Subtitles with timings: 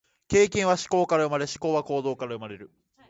[0.29, 2.71] 経験は思考から生まれ、思考は行動から生まれる。